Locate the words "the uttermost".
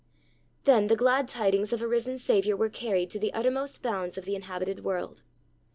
3.19-3.83